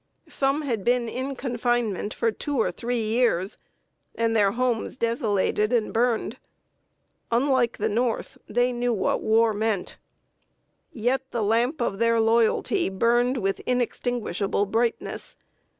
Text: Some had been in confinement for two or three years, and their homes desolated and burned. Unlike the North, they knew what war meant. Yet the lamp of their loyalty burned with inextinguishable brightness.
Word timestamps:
Some 0.29 0.63
had 0.63 0.83
been 0.83 1.07
in 1.07 1.35
confinement 1.35 2.11
for 2.11 2.31
two 2.31 2.57
or 2.57 2.71
three 2.71 3.03
years, 3.03 3.59
and 4.15 4.35
their 4.35 4.53
homes 4.53 4.97
desolated 4.97 5.71
and 5.71 5.93
burned. 5.93 6.39
Unlike 7.29 7.77
the 7.77 7.87
North, 7.87 8.35
they 8.47 8.71
knew 8.71 8.93
what 8.93 9.21
war 9.21 9.53
meant. 9.53 9.99
Yet 10.91 11.29
the 11.29 11.43
lamp 11.43 11.81
of 11.83 11.99
their 11.99 12.19
loyalty 12.19 12.89
burned 12.89 13.37
with 13.37 13.59
inextinguishable 13.67 14.65
brightness. 14.65 15.35